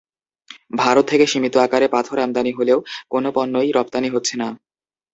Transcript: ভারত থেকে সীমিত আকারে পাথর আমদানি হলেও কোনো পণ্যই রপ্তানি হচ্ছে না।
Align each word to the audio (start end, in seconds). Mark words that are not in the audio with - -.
ভারত 0.73 1.05
থেকে 1.07 1.25
সীমিত 1.27 1.55
আকারে 1.57 1.87
পাথর 1.87 2.17
আমদানি 2.19 2.51
হলেও 2.53 2.79
কোনো 3.09 3.29
পণ্যই 3.35 3.69
রপ্তানি 3.71 4.09
হচ্ছে 4.09 4.35
না। 4.37 4.47